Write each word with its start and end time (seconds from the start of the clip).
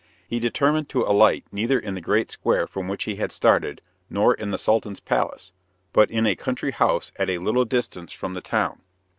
He 0.27 0.39
determined 0.39 0.89
to 0.89 1.03
alight 1.03 1.45
neither 1.51 1.77
in 1.77 1.93
the 1.93 2.01
great 2.01 2.31
square 2.31 2.65
from 2.65 2.87
which 2.87 3.03
he 3.03 3.17
had 3.17 3.31
started, 3.31 3.83
nor 4.09 4.33
in 4.33 4.49
the 4.49 4.57
Sultan's 4.57 4.99
palace, 4.99 5.51
but 5.93 6.09
in 6.09 6.25
a 6.25 6.33
country 6.35 6.71
house 6.71 7.11
at 7.17 7.29
a 7.29 7.37
little 7.37 7.65
distance 7.65 8.11
from 8.11 8.33
the 8.33 8.41
town. 8.41 8.81